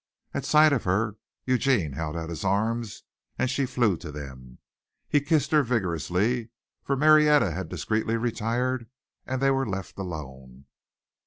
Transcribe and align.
At 0.33 0.45
sight 0.45 0.73
of 0.73 0.85
her 0.85 1.17
Eugene 1.45 1.91
held 1.93 2.17
out 2.17 2.31
his 2.31 2.43
arms 2.43 3.03
and 3.37 3.47
she 3.51 3.67
flew 3.67 3.95
to 3.97 4.11
them. 4.11 4.57
He 5.07 5.21
kissed 5.21 5.51
her 5.51 5.61
vigorously, 5.61 6.49
for 6.81 6.95
Marietta 6.95 7.51
had 7.51 7.69
discreetly 7.69 8.17
retired 8.17 8.89
and 9.27 9.39
they 9.43 9.51
were 9.51 9.63
left 9.69 9.99
alone. 9.99 10.65